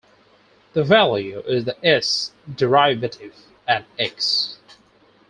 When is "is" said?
1.41-1.65